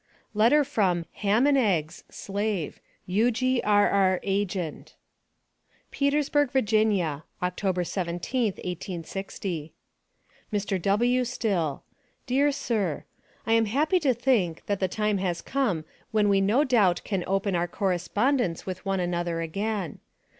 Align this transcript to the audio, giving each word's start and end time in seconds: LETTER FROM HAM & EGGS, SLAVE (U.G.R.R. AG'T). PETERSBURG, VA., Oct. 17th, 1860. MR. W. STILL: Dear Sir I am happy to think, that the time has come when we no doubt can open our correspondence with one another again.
LETTER 0.33 0.63
FROM 0.63 1.05
HAM 1.13 1.45
& 1.51 1.55
EGGS, 1.55 2.03
SLAVE 2.09 2.81
(U.G.R.R. 3.05 4.19
AG'T). 4.23 4.95
PETERSBURG, 5.91 6.49
VA., 6.51 6.59
Oct. 6.59 7.23
17th, 7.39 8.55
1860. 8.65 9.73
MR. 10.51 10.81
W. 10.81 11.23
STILL: 11.23 11.83
Dear 12.25 12.51
Sir 12.51 13.03
I 13.45 13.53
am 13.53 13.65
happy 13.65 13.99
to 13.99 14.15
think, 14.15 14.65
that 14.65 14.79
the 14.79 14.87
time 14.87 15.19
has 15.19 15.43
come 15.43 15.85
when 16.09 16.29
we 16.29 16.41
no 16.41 16.63
doubt 16.63 17.01
can 17.03 17.23
open 17.27 17.55
our 17.55 17.67
correspondence 17.67 18.65
with 18.65 18.83
one 18.83 18.99
another 18.99 19.41
again. 19.41 19.99